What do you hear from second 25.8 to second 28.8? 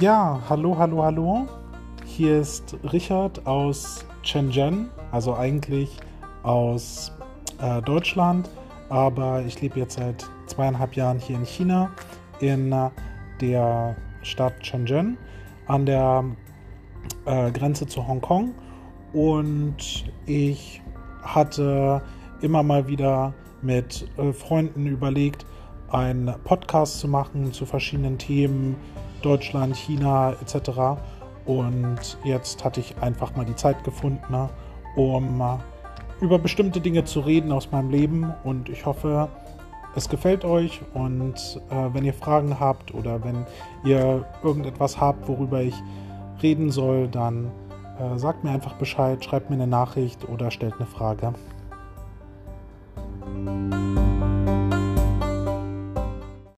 einen Podcast zu machen zu verschiedenen Themen,